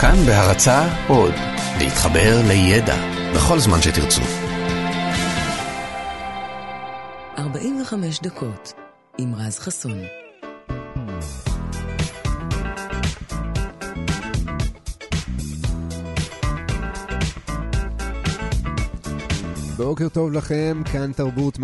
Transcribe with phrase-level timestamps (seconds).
[0.00, 1.34] כאן בהרצה עוד,
[1.78, 2.96] להתחבר לידע
[3.34, 4.22] בכל זמן שתרצו.
[7.38, 8.72] 45 דקות
[9.18, 9.98] עם רז חסון.
[19.76, 21.62] בוקר טוב לכם, כאן תרבות 104.9, 105.3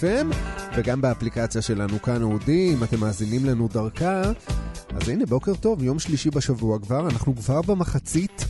[0.00, 0.34] FM,
[0.76, 4.22] וגם באפליקציה שלנו כאן אודי, אם אתם מאזינים לנו דרכה.
[4.94, 8.44] אז הנה, בוקר טוב, יום שלישי בשבוע כבר, אנחנו כבר במחצית,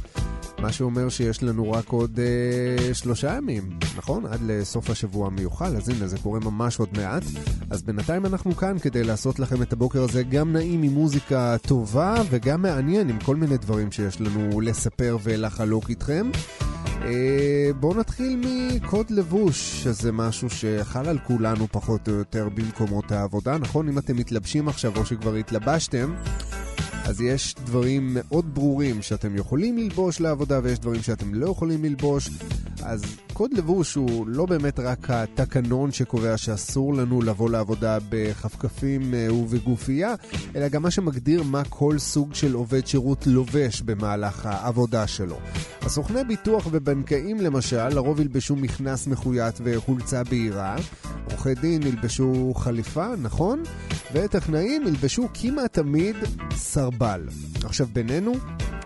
[0.59, 4.27] מה שאומר שיש לנו רק עוד אה, שלושה ימים, נכון?
[4.27, 7.23] עד לסוף השבוע המיוחל, אז הנה, זה קורה ממש עוד מעט.
[7.71, 12.15] אז בינתיים אנחנו כאן כדי לעשות לכם את הבוקר הזה גם נעים עם מוזיקה טובה
[12.31, 16.31] וגם מעניין עם כל מיני דברים שיש לנו לספר ולחלוק איתכם.
[17.07, 23.59] אה, בואו נתחיל מקוד לבוש, שזה משהו שחל על כולנו פחות או יותר במקומות העבודה,
[23.59, 23.89] נכון?
[23.89, 26.15] אם אתם מתלבשים עכשיו או שכבר התלבשתם,
[27.09, 32.31] אז יש דברים מאוד ברורים שאתם יכולים ללבוש לעבודה ויש דברים שאתם לא יכולים ללבוש.
[32.83, 39.35] אז קוד לבוש הוא לא באמת רק התקנון שקובע שאסור לנו לבוא לעבודה בכפכפים אה,
[39.35, 40.15] ובגופייה,
[40.57, 45.39] אלא גם מה שמגדיר מה כל סוג של עובד שירות לובש במהלך העבודה שלו.
[45.83, 50.77] הסוכני ביטוח ובנקאים למשל, לרוב ילבשו מכנס מחויית וחולצה בהירה,
[51.31, 53.63] עורכי דין ילבשו חליפה, נכון?
[54.25, 56.17] וטכנאים ילבשו כמעט תמיד
[56.55, 57.23] סרבל.
[57.65, 58.33] עכשיו בינינו,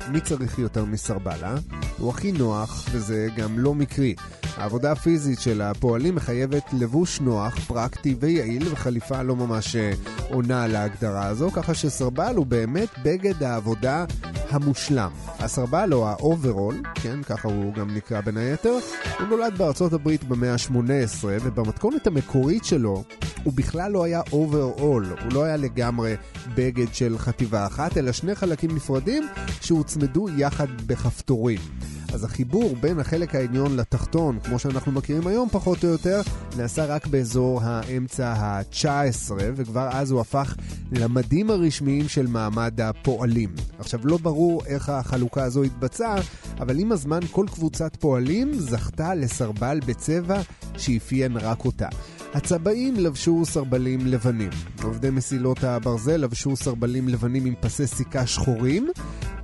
[0.09, 1.55] מי צריך יותר מסרבל, אה?
[1.99, 4.15] הוא הכי נוח, וזה גם לא מקרי.
[4.57, 9.93] העבודה הפיזית של הפועלים מחייבת לבוש נוח, פרקטי ויעיל, וחליפה לא ממש אה,
[10.31, 14.05] עונה על ההגדרה הזו, ככה שסרבל הוא באמת בגד העבודה
[14.51, 15.11] המושלם.
[15.39, 18.79] הסרבל או האוברול, כן, ככה הוא גם נקרא בין היתר,
[19.19, 23.05] הוא נולד בארצות הברית במאה ה-18, ובמתכונת המקורית שלו
[23.45, 26.15] הוא בכלל לא היה אוברול, הוא לא היה לגמרי
[26.55, 29.29] בגד של חטיבה אחת, אלא שני חלקים נפרדים
[29.61, 31.61] שהוצמדו יחד בכפתורים.
[32.13, 36.21] אז החיבור בין החלק העליון לתחתון, כמו שאנחנו מכירים היום פחות או יותר,
[36.57, 40.57] נעשה רק באזור האמצע ה-19, וכבר אז הוא הפך
[40.93, 43.55] למדים הרשמיים של מעמד הפועלים.
[43.79, 46.17] עכשיו, לא ברור איך החלוקה הזו התבצעה,
[46.61, 50.41] אבל עם הזמן כל קבוצת פועלים זכתה לסרבל בצבע
[50.77, 51.89] שאפיין רק אותה.
[52.35, 54.51] הצבעים לבשו סרבלים לבנים,
[54.83, 58.89] עובדי מסילות הברזל לבשו סרבלים לבנים עם פסי סיכה שחורים,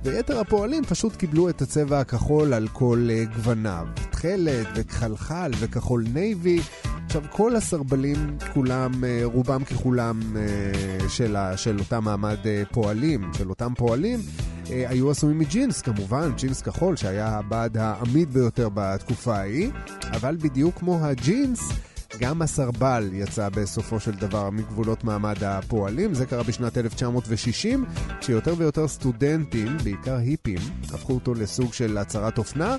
[0.03, 3.87] ויתר הפועלים פשוט קיבלו את הצבע הכחול על כל אה, גווניו.
[4.11, 6.59] תכלת וכחלחל וכחול navy.
[7.05, 12.37] עכשיו, כל הסרבלים, כולם, אה, רובם ככולם אה, של, ה, של אותם מעמד
[12.71, 14.19] פועלים, של אותם פועלים,
[14.65, 19.71] היו עשויים מג'ינס, כמובן, ג'ינס כחול, שהיה הבד העמיד ביותר בתקופה ההיא,
[20.11, 21.71] אבל בדיוק כמו הג'ינס,
[22.19, 26.13] גם הסרבל יצא בסופו של דבר מגבולות מעמד הפועלים.
[26.13, 27.85] זה קרה בשנת 1960,
[28.19, 32.75] כשיותר ויותר סטודנטים, בעיקר היפים, הפכו אותו לסוג של הצהרת אופנה.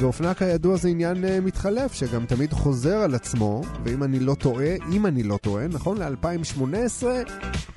[0.00, 4.74] ואופנה כידוע זה עניין uh, מתחלף, שגם תמיד חוזר על עצמו, ואם אני לא טועה,
[4.92, 7.04] אם אני לא טועה, נכון ל-2018,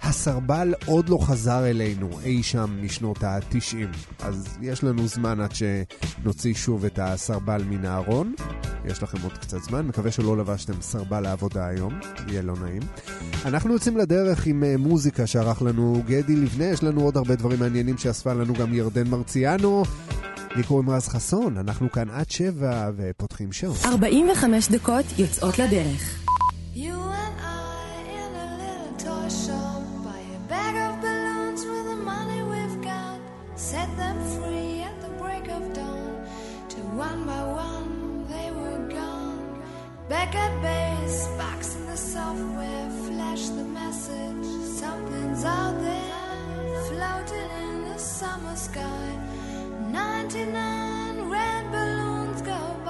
[0.04, 3.98] הסרבל עוד לא חזר אלינו, אי שם משנות ה-90.
[4.20, 8.34] אז יש לנו זמן עד שנוציא שוב את הסרבל מן הארון.
[8.86, 12.82] יש לכם עוד קצת זמן, מקווה שלא לבשתם סרבל לעבודה היום, יהיה לא נעים.
[13.46, 17.60] אנחנו יוצאים לדרך עם uh, מוזיקה שערך לנו גדי לבנה, יש לנו עוד הרבה דברים
[17.60, 19.84] מעניינים שאספה לנו גם ירדן מרציאנו.
[20.56, 23.74] לי קוראים רז חסון, אנחנו כאן עד שבע ופותחים שואו.
[23.86, 26.20] 45 דקות יוצאות לדרך.
[40.10, 44.46] Back at base, box in the software, flash the message.
[44.82, 46.20] Something's out there,
[46.88, 49.23] floating in the summer sky.
[49.94, 52.83] 99 red balloons go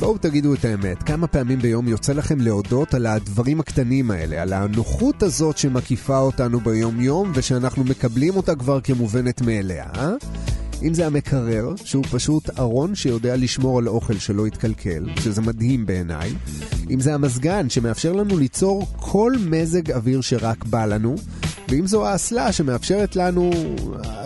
[0.00, 4.52] בואו תגידו את האמת, כמה פעמים ביום יוצא לכם להודות על הדברים הקטנים האלה, על
[4.52, 10.10] הנוחות הזאת שמקיפה אותנו ביום-יום ושאנחנו מקבלים אותה כבר כמובנת מאליה, אה?
[10.82, 16.34] אם זה המקרר, שהוא פשוט ארון שיודע לשמור על אוכל שלא יתקלקל, שזה מדהים בעיניי.
[16.90, 21.16] אם זה המזגן, שמאפשר לנו ליצור כל מזג אוויר שרק בא לנו.
[21.70, 23.50] ואם זו האסלה שמאפשרת לנו,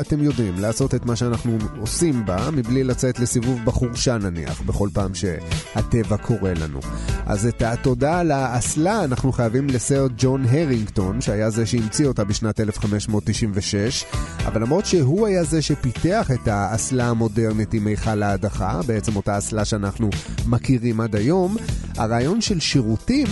[0.01, 5.15] אתם יודעים, לעשות את מה שאנחנו עושים בה, מבלי לצאת לסיבוב בחורשה נניח, בכל פעם
[5.15, 6.81] שהטבע קורא לנו.
[7.27, 12.61] אז את התודה על האסלה אנחנו חייבים לסר ג'ון הרינגטון, שהיה זה שהמציא אותה בשנת
[12.61, 14.05] 1596,
[14.47, 19.65] אבל למרות שהוא היה זה שפיתח את האסלה המודרנית עם מיכל ההדחה, בעצם אותה אסלה
[19.65, 20.11] שאנחנו
[20.47, 21.57] מכירים עד היום,
[21.97, 23.27] הרעיון של שירותים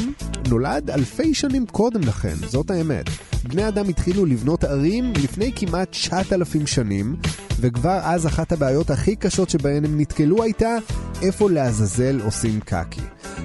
[0.49, 3.07] נולד אלפי שנים קודם לכן, זאת האמת.
[3.45, 7.17] בני אדם התחילו לבנות ערים לפני כמעט 9,000 שנים,
[7.61, 10.77] וכבר אז אחת הבעיות הכי קשות שבהן הם נתקלו הייתה
[11.23, 13.01] איפה לעזאזל עושים קקי.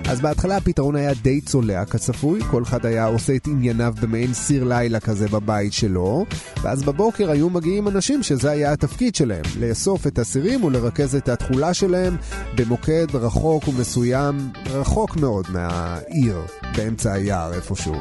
[0.09, 4.63] אז בהתחלה הפתרון היה די צולע כצפוי, כל אחד היה עושה את ענייניו במעין סיר
[4.63, 6.25] לילה כזה בבית שלו,
[6.61, 11.73] ואז בבוקר היו מגיעים אנשים שזה היה התפקיד שלהם, לאסוף את הסירים ולרכז את התכולה
[11.73, 12.17] שלהם
[12.55, 16.41] במוקד רחוק ומסוים, רחוק מאוד מהעיר,
[16.77, 17.95] באמצע היער איפשהו.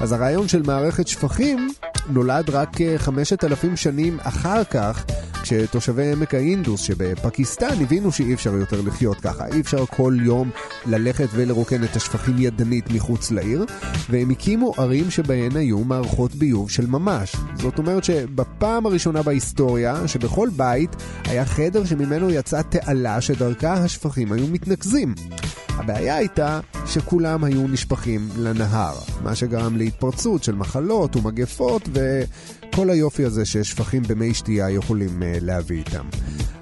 [0.00, 1.68] אז הרעיון של מערכת שפכים
[2.08, 5.04] נולד רק חמשת אלפים שנים אחר כך,
[5.42, 10.50] כשתושבי עמק האינדוס שבפקיסטן הבינו שאי אפשר יותר לחיות ככה, אי אפשר כל יום
[10.86, 13.64] ללכת ולרוקן את השפכים ידנית מחוץ לעיר,
[14.10, 17.36] והם הקימו ערים שבהן היו מערכות ביוב של ממש.
[17.54, 20.90] זאת אומרת שבפעם הראשונה בהיסטוריה, שבכל בית
[21.24, 25.14] היה חדר שממנו יצאה תעלה שדרכה השפכים היו מתנקזים.
[25.68, 31.88] הבעיה הייתה שכולם היו נשפכים לנהר, מה שגרם להתפרצות של מחלות ומגפות
[32.72, 36.04] וכל היופי הזה ששפכים במי שתייה יכולים אה, להביא איתם.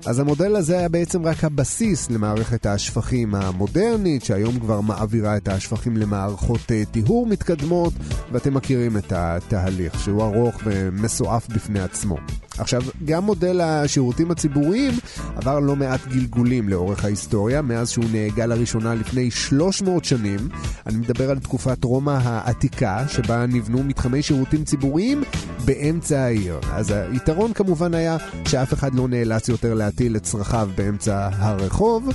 [0.07, 5.97] אז המודל הזה היה בעצם רק הבסיס למערכת השפכים המודרנית, שהיום כבר מעבירה את השפכים
[5.97, 7.93] למערכות אה, טיהור מתקדמות,
[8.33, 12.17] ואתם מכירים את התהליך, שהוא ארוך ומסועף בפני עצמו.
[12.61, 14.95] עכשיו, גם מודל השירותים הציבוריים
[15.37, 20.49] עבר לא מעט גלגולים לאורך ההיסטוריה, מאז שהוא נהגה לראשונה לפני 300 שנים.
[20.87, 25.23] אני מדבר על תקופת רומא העתיקה, שבה נבנו מתחמי שירותים ציבוריים
[25.65, 26.59] באמצע העיר.
[26.73, 28.17] אז היתרון כמובן היה
[28.49, 32.09] שאף אחד לא נאלץ יותר להטיל את צרכיו באמצע הרחוב.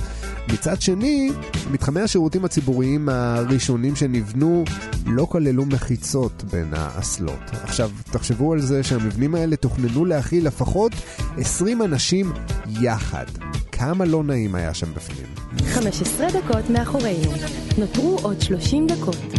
[0.52, 1.30] מצד שני,
[1.70, 4.64] מתחמי השירותים הציבוריים הראשונים שנבנו
[5.06, 7.50] לא כללו מחיצות בין האסלות.
[7.62, 10.92] עכשיו, תחשבו על זה שהמבנים האלה תוכננו להכיל לפחות
[11.38, 12.32] 20 אנשים
[12.80, 13.24] יחד.
[13.72, 15.26] כמה לא נעים היה שם בפנים.
[15.66, 17.32] 15 דקות מאחורינו.
[17.78, 19.35] נותרו עוד 30 דקות.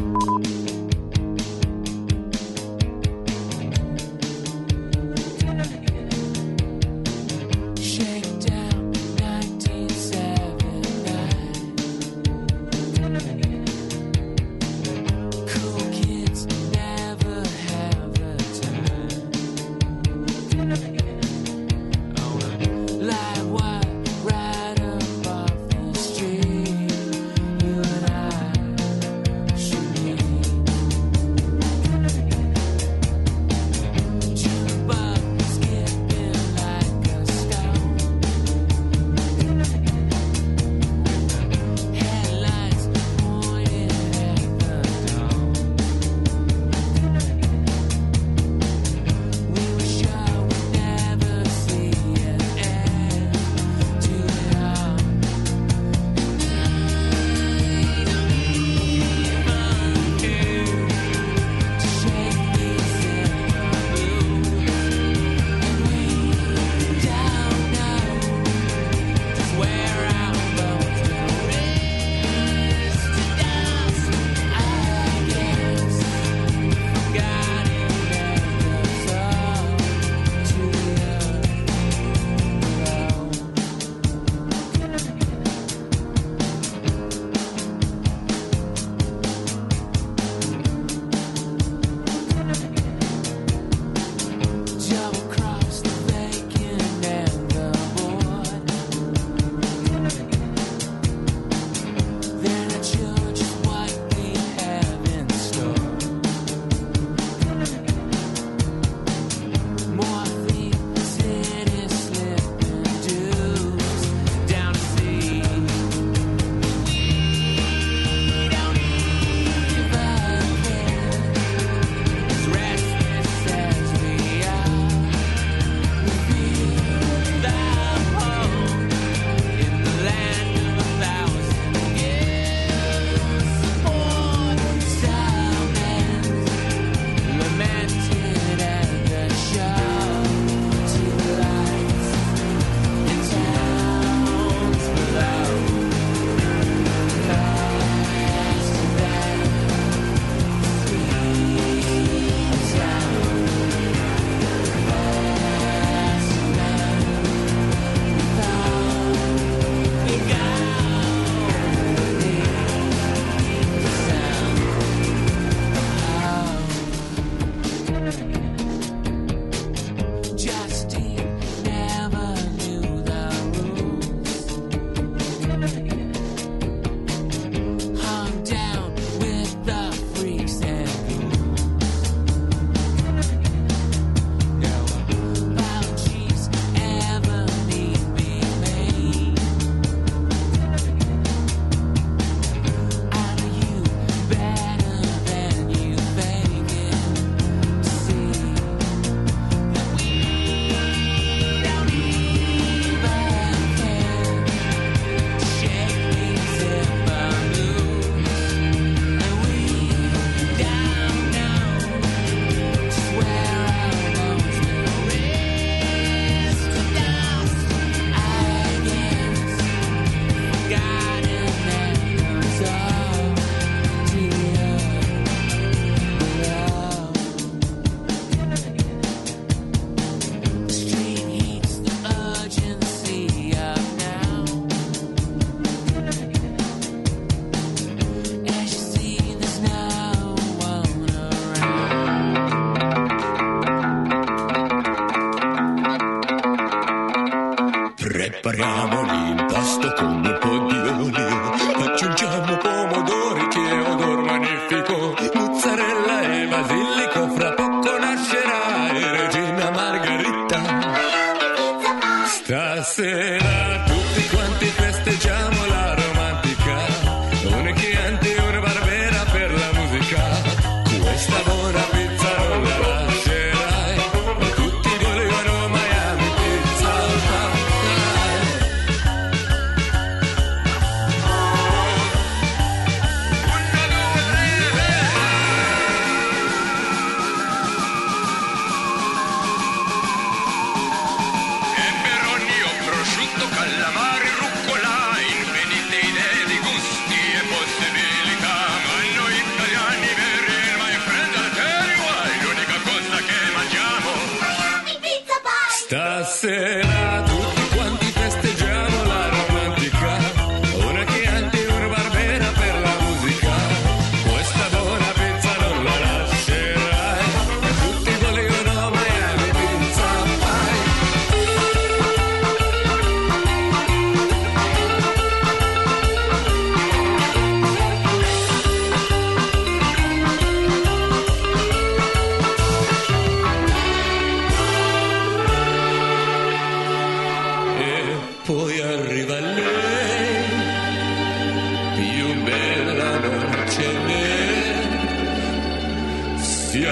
[346.78, 346.86] ti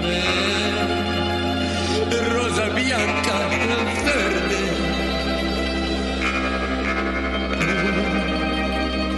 [0.00, 0.22] me
[2.28, 4.62] Rosa bianca del verde.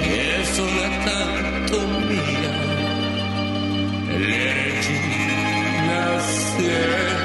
[0.00, 2.54] E sola tanto mia,
[4.16, 5.00] leggi
[5.86, 7.15] nascere.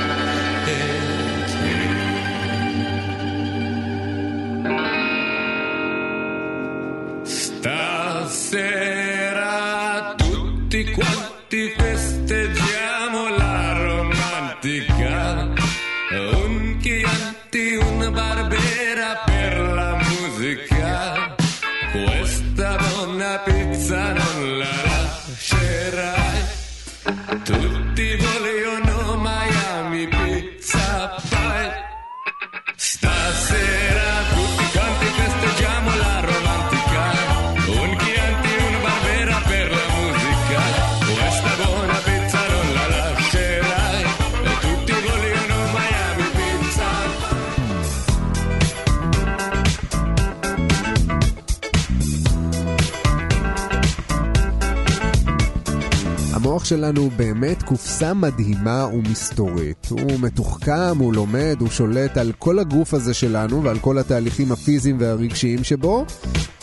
[56.72, 59.88] שלנו באמת קופסה מדהימה ומסתורית.
[59.90, 64.98] הוא מתוחכם, הוא לומד, הוא שולט על כל הגוף הזה שלנו ועל כל התהליכים הפיזיים
[65.00, 66.06] והרגשיים שבו,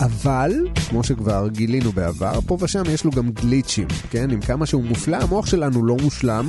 [0.01, 0.53] אבל,
[0.89, 4.31] כמו שכבר גילינו בעבר, פה ושם יש לו גם גליצ'ים, כן?
[4.31, 6.49] עם כמה שהוא מופלא, המוח שלנו לא מושלם,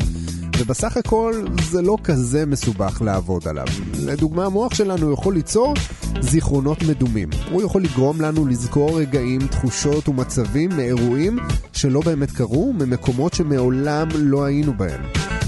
[0.59, 3.67] ובסך הכל זה לא כזה מסובך לעבוד עליו.
[4.05, 5.73] לדוגמה, המוח שלנו יכול ליצור
[6.19, 7.29] זיכרונות מדומים.
[7.51, 11.39] הוא יכול לגרום לנו לזכור רגעים, תחושות ומצבים מאירועים
[11.73, 15.01] שלא באמת קרו, ממקומות שמעולם לא היינו בהם.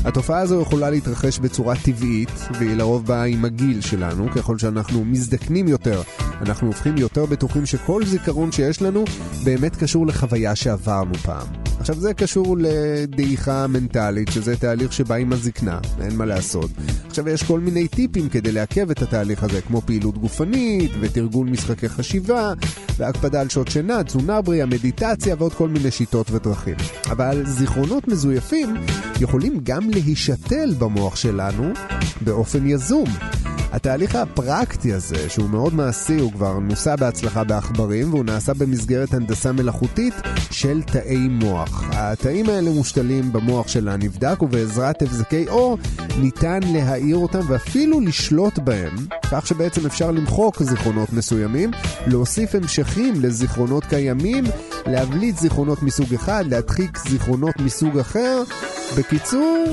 [0.05, 4.31] התופעה הזו יכולה להתרחש בצורה טבעית, והיא לרוב באה עם הגיל שלנו.
[4.31, 6.01] ככל שאנחנו מזדקנים יותר,
[6.41, 9.03] אנחנו הופכים יותר בטוחים שכל זיכרון שיש לנו
[9.43, 11.70] באמת קשור לחוויה שעברנו פעם.
[11.91, 16.69] עכשיו זה קשור לדעיכה מנטלית, שזה תהליך שבא עם הזקנה, אין מה לעשות.
[17.07, 21.89] עכשיו יש כל מיני טיפים כדי לעכב את התהליך הזה, כמו פעילות גופנית, ותרגול משחקי
[21.89, 22.53] חשיבה,
[22.97, 26.75] והקפדה על שעות שינה, תזונה בריאה, מדיטציה ועוד כל מיני שיטות ודרכים.
[27.09, 28.75] אבל זיכרונות מזויפים
[29.21, 31.73] יכולים גם להישתל במוח שלנו
[32.21, 33.07] באופן יזום.
[33.71, 39.51] התהליך הפרקטי הזה, שהוא מאוד מעשי, הוא כבר נוסע בהצלחה בעכברים, והוא נעשה במסגרת הנדסה
[39.51, 40.13] מלאכותית
[40.51, 41.80] של תאי מוח.
[41.89, 45.77] התאים האלה מושתלים במוח של הנבדק, ובעזרת הבזקי אור
[46.17, 48.95] ניתן להאיר אותם ואפילו לשלוט בהם,
[49.31, 51.71] כך שבעצם אפשר למחוק זיכרונות מסוימים,
[52.07, 54.43] להוסיף המשכים לזיכרונות קיימים,
[54.85, 58.43] להבליט זיכרונות מסוג אחד, להדחיק זיכרונות מסוג אחר.
[58.97, 59.65] בקיצור,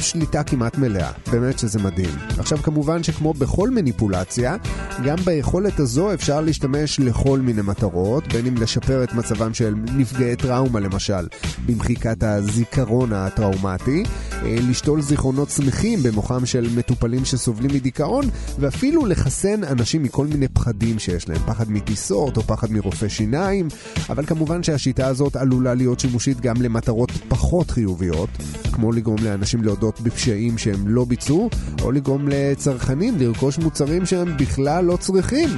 [0.00, 1.10] שליטה כמעט מלאה.
[1.30, 2.14] באמת שזה מדהים.
[2.38, 4.56] עכשיו כמובן שכמו בכל מניפולציה,
[5.04, 10.36] גם ביכולת הזו אפשר להשתמש לכל מיני מטרות, בין אם לשפר את מצבם של נפגעי
[10.36, 11.28] טראומה למשל,
[11.66, 18.24] במחיקת הזיכרון הטראומטי, אה, לשתול זיכרונות שמחים במוחם של מטופלים שסובלים מדיכאון,
[18.58, 23.68] ואפילו לחסן אנשים מכל מיני פחדים שיש להם, פחד מטיסות או פחד מרופא שיניים,
[24.10, 28.28] אבל כמובן שהשיטה הזאת עלולה להיות שימושית גם למטרות פחות חיוביות,
[28.72, 31.50] כמו לגרום לאנשים להודות להודות בפשעים שהם לא ביצעו,
[31.82, 35.48] או לגרום לצרכנים לרכוש מוצרים שהם בכלל לא צריכים.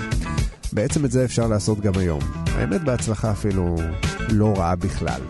[0.72, 2.20] בעצם את זה אפשר לעשות גם היום.
[2.46, 3.76] האמת בהצלחה אפילו
[4.28, 5.20] לא רעה בכלל.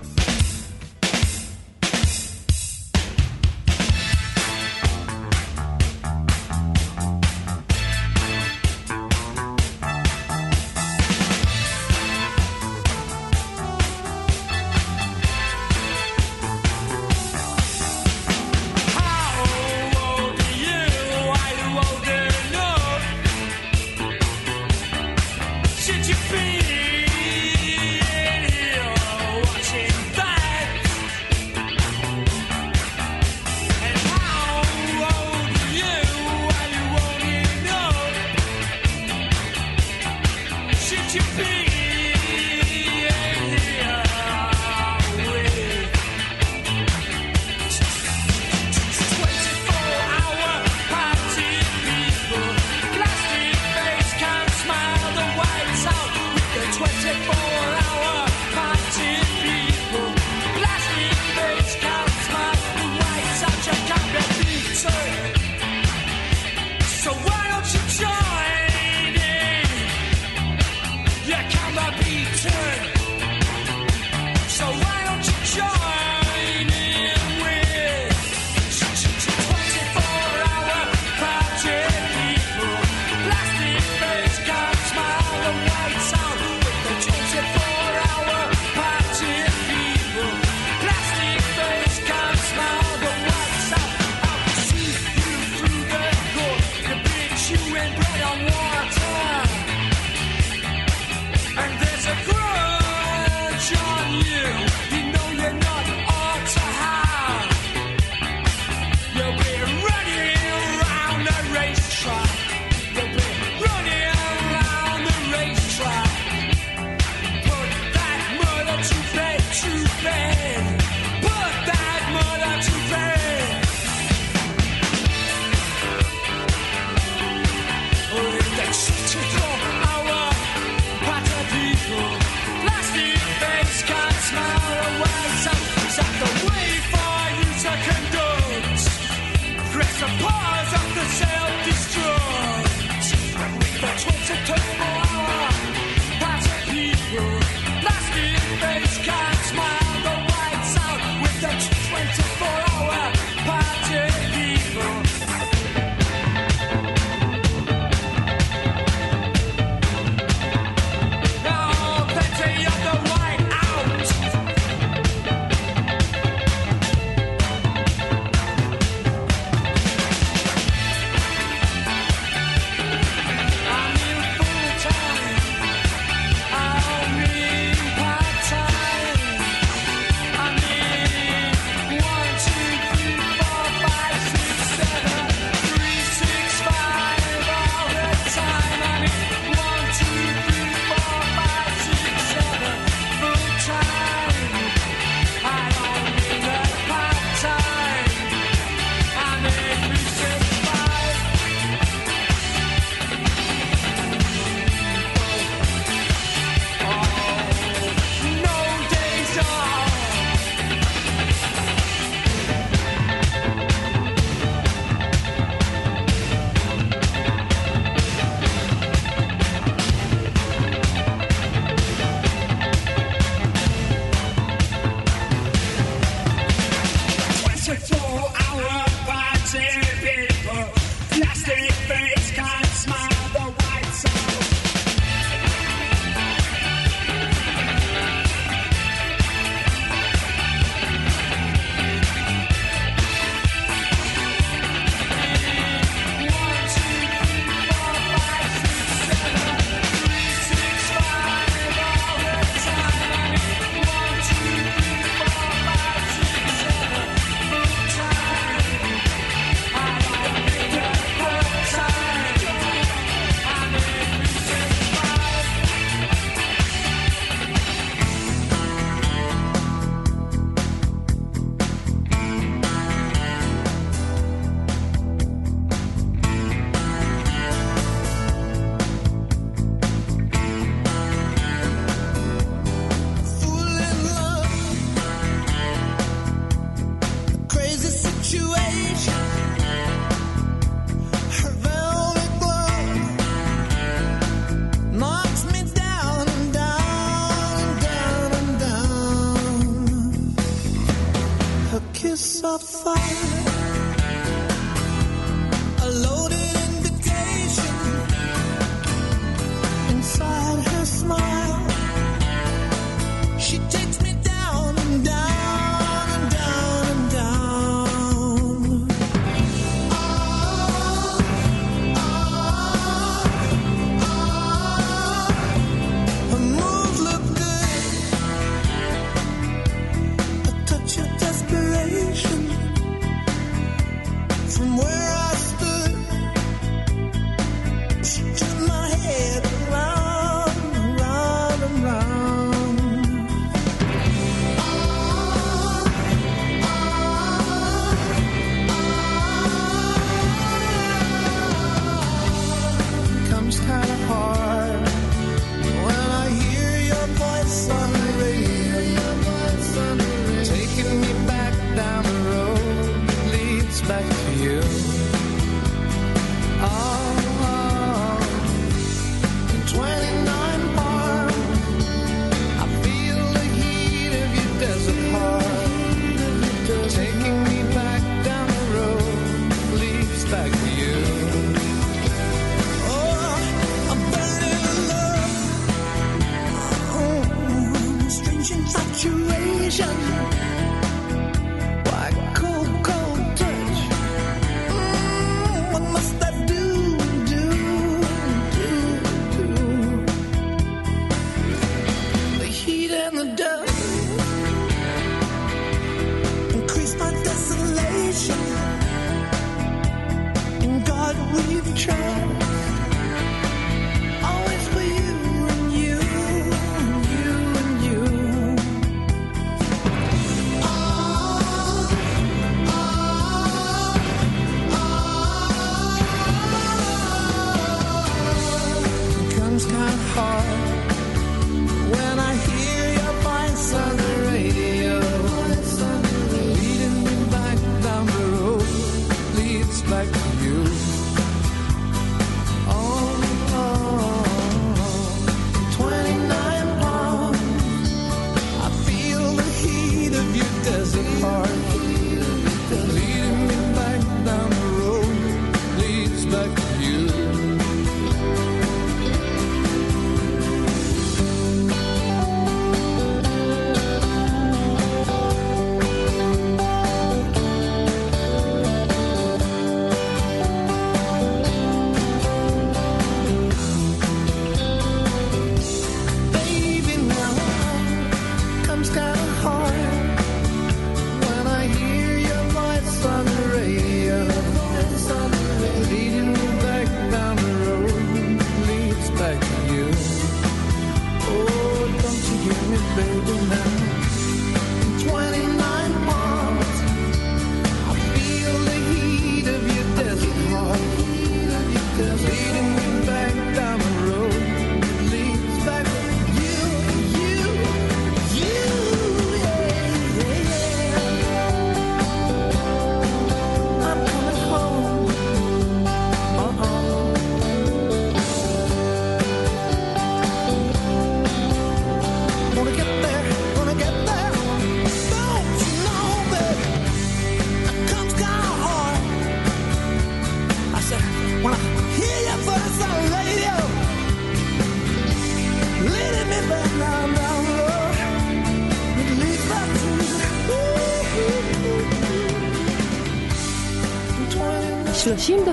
[148.90, 149.39] Sky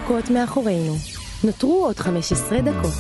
[0.07, 0.95] דקות מאחורינו.
[1.43, 2.93] נותרו עוד 15 דקות.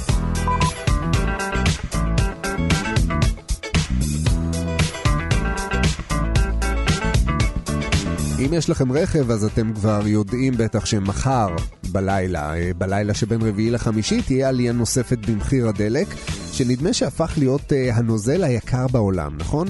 [8.39, 11.47] אם יש לכם רכב, אז אתם כבר יודעים בטח שמחר
[11.91, 16.07] בלילה, אה, בלילה שבין רביעי לחמישי, תהיה עלייה נוספת במחיר הדלק,
[16.51, 19.67] שנדמה שהפך להיות אה, הנוזל היקר בעולם, נכון?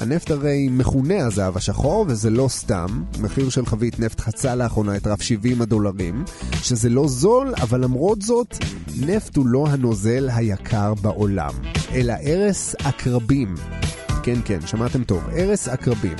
[0.00, 2.86] הנפט הרי מכונה הזהב השחור, וזה לא סתם.
[3.20, 6.24] מחיר של חבית נפט חצה לאחרונה את רף 70 הדולרים,
[6.62, 8.56] שזה לא זול, אבל למרות זאת,
[9.00, 11.52] נפט הוא לא הנוזל היקר בעולם,
[11.92, 13.54] אלא ערש עקרבים.
[14.22, 16.16] כן, כן, שמעתם טוב, ערש עקרבים.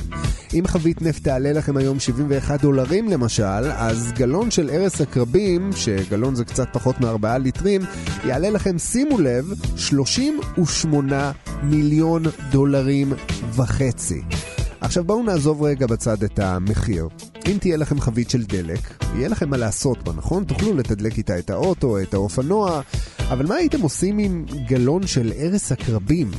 [0.55, 6.35] אם חבית נפט תעלה לכם היום 71 דולרים למשל, אז גלון של ערש עקרבים, שגלון
[6.35, 7.81] זה קצת פחות מ-4 ליטרים,
[8.25, 11.33] יעלה לכם, שימו לב, 38
[11.63, 13.13] מיליון דולרים
[13.55, 14.23] וחצי.
[14.81, 17.09] עכשיו בואו נעזוב רגע בצד את המחיר.
[17.47, 20.45] אם תהיה לכם חבית של דלק, יהיה לכם מה לעשות בה, נכון?
[20.45, 22.81] תוכלו לתדלק איתה את האוטו, את האופנוע,
[23.29, 26.31] אבל מה הייתם עושים עם גלון של ערש עקרבים?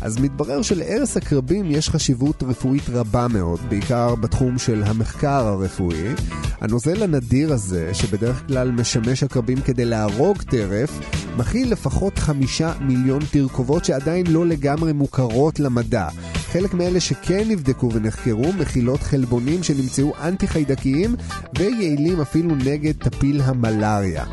[0.00, 6.14] אז מתברר שלערש עקרבים יש חשיבות רפואית רבה מאוד, בעיקר בתחום של המחקר הרפואי.
[6.60, 11.00] הנוזל הנדיר הזה, שבדרך כלל משמש עקרבים כדי להרוג טרף,
[11.36, 16.08] מכיל לפחות חמישה מיליון תרכובות שעדיין לא לגמרי מוכרות למדע.
[16.52, 21.14] חלק מאלה שכן נבדקו ונחקרו מכילות חלבונים שנמצאו אנטי-חיידקיים
[21.58, 24.24] ויעילים אפילו נגד טפיל המלאריה.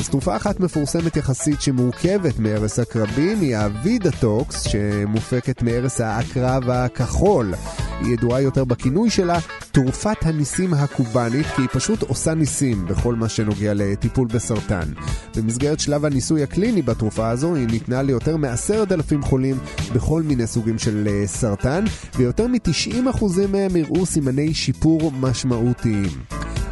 [0.00, 4.62] אז תרופה אחת מפורסמת יחסית שמורכבת מארס עקרבים היא הווידאטוקס,
[5.16, 7.54] שמופקת מארס העקרב הכחול.
[8.00, 9.38] היא ידועה יותר בכינוי שלה
[9.72, 14.88] תרופת הניסים הקובאנית, כי היא פשוט עושה ניסים בכל מה שנוגע לטיפול בסרטן.
[15.36, 19.58] במסגרת שלב הניסוי הקליני בתרופה הזו, היא ניתנה ליותר מעשרת אלפים חולים
[19.94, 21.84] בכל מיני סוגים של אה, סרטן,
[22.16, 26.10] ויותר מ-90% מהם הראו סימני שיפור משמעותיים.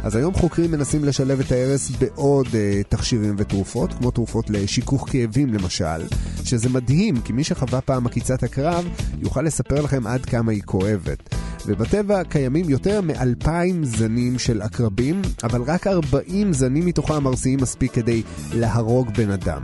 [0.05, 2.51] אז היום חוקרים מנסים לשלב את ההרס בעוד uh,
[2.89, 6.01] תכשירים ותרופות, כמו תרופות לשיכוך כאבים למשל,
[6.45, 8.87] שזה מדהים, כי מי שחווה פעם עקיצת הקרב
[9.19, 11.35] יוכל לספר לכם עד כמה היא כואבת.
[11.67, 18.23] ובטבע קיימים יותר מאלפיים זנים של עקרבים, אבל רק 40 זנים מתוכם ארסיים מספיק כדי
[18.53, 19.61] להרוג בן אדם.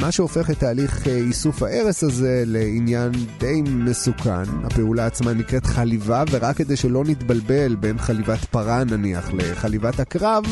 [0.00, 4.64] מה שהופך את תהליך אה, איסוף ההרס הזה לעניין די מסוכן.
[4.64, 10.44] הפעולה עצמה נקראת חליבה, ורק כדי שלא נתבלבל בין חליבת פרה נניח לחליבת עקרב,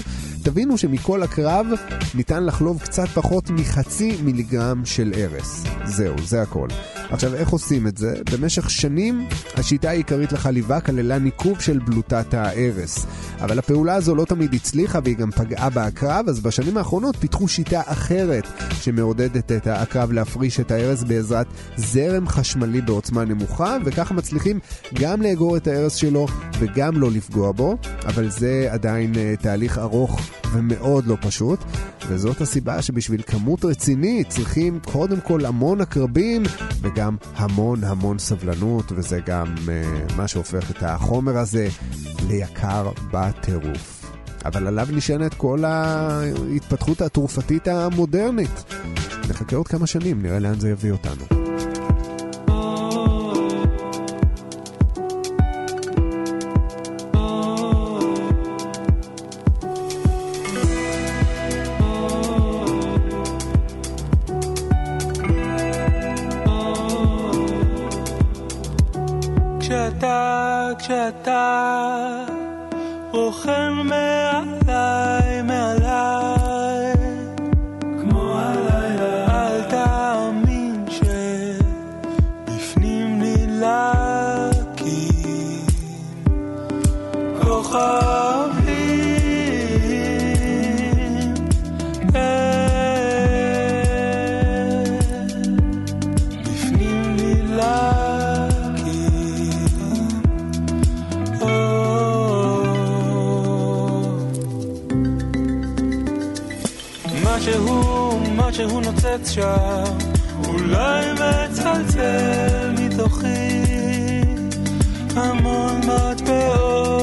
[0.44, 1.66] תבינו שמכל עקרב
[2.14, 5.64] ניתן לחלוב קצת פחות מחצי מיליגרם של הרס.
[5.84, 6.68] זהו, זה הכל.
[7.10, 8.14] עכשיו, איך עושים את זה?
[8.32, 13.06] במשך שנים השיטה העיקרית לחליבה כללה ניקוב של בלוטת ההרס.
[13.40, 17.82] אבל הפעולה הזו לא תמיד הצליחה והיא גם פגעה בעקרב, אז בשנים האחרונות פיתחו שיטה
[17.84, 21.46] אחרת שמעודדת את העקרב להפריש את ההרס בעזרת
[21.76, 24.58] זרם חשמלי בעוצמה נמוכה, וככה מצליחים
[24.94, 26.26] גם לאגור את ההרס שלו
[26.58, 30.20] וגם לא לפגוע בו, אבל זה עדיין uh, תהליך ארוך
[30.52, 31.58] ומאוד לא פשוט,
[32.08, 36.42] וזאת הסיבה שבשביל כמות רצינית צריכים קודם כל המון עקרבים
[36.80, 41.68] וגם המון המון סבלנות, וזה גם uh, מה שהופך את החומר הזה
[42.28, 44.04] ליקר בטירוף.
[44.44, 48.64] אבל עליו נשענת כל ההתפתחות התרופתית המודרנית.
[49.28, 51.43] נחכה עוד כמה שנים, נראה לאן זה יביא אותנו.
[70.83, 72.25] כשאתה, כשאתה
[73.11, 73.69] רוכן
[109.13, 109.97] משהו נוצץ שם,
[110.47, 113.61] אולי מצלצל מתוכי
[115.15, 116.99] המון מטבעות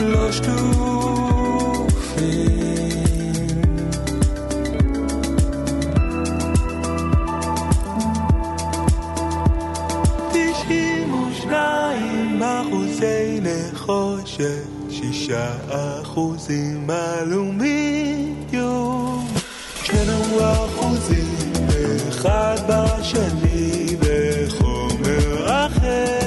[0.00, 0.58] לא שטופים.
[10.32, 18.01] תשעים ושניים אחוזי נחושת, שישה אחוזים אלומיניום,
[25.83, 26.22] say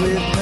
[0.00, 0.39] with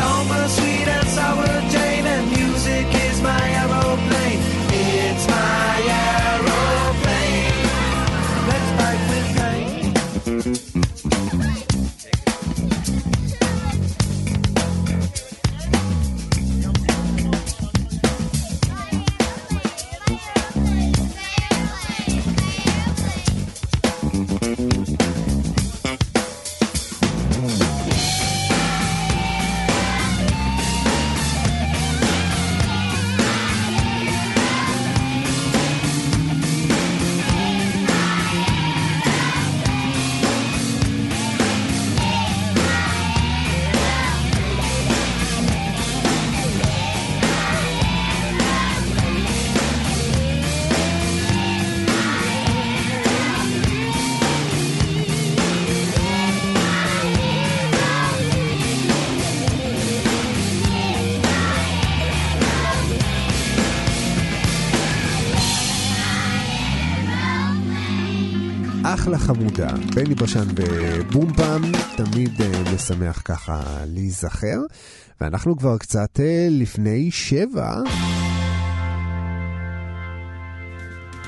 [0.00, 0.69] almas
[69.40, 69.68] מודע.
[69.94, 71.62] בני בשן בבום פעם,
[71.96, 74.58] תמיד אה, משמח ככה להיזכר.
[75.20, 76.20] ואנחנו כבר קצת אה,
[76.50, 77.74] לפני שבע.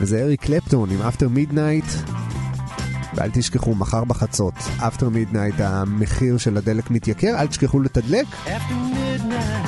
[0.01, 1.85] וזה אריק קלפטון עם After Midnight.
[3.15, 8.27] ואל תשכחו, מחר בחצות, After Midnight, המחיר של הדלק מתייקר, אל תשכחו לתדלק.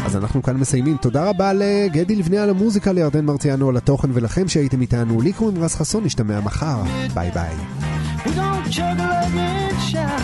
[0.06, 0.96] אז אנחנו כאן מסיימים.
[0.96, 5.20] תודה רבה לגדי לבנה על המוזיקה, לירדן מרציאנו על התוכן ולכם שהייתם איתנו.
[5.20, 6.82] לי קוראים רז חסון, נשתמע מחר.
[7.14, 7.93] ביי ביי.
[8.24, 10.20] We're gonna juggle up and shout.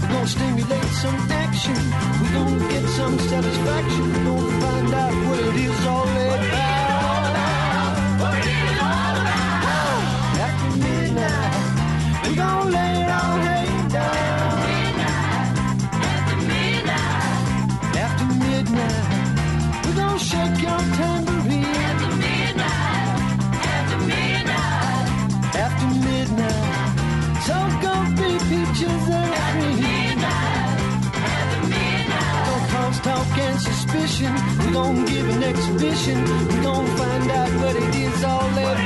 [0.00, 1.80] We're gonna stimulate some action.
[2.20, 4.04] We're gonna get some satisfaction.
[4.12, 7.30] We're gonna find out what it is all about.
[8.20, 10.02] What it is all about.
[10.46, 11.54] After midnight,
[12.24, 14.58] we're gonna lay it all hang down.
[16.12, 17.24] After midnight,
[18.04, 19.06] after midnight,
[19.84, 21.39] we're gonna shake your tambourine.
[33.90, 34.34] Suspicion.
[34.58, 36.24] We're gonna give an exhibition.
[36.24, 38.76] We're gonna find out what it is all about.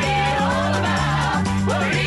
[1.66, 2.03] What it all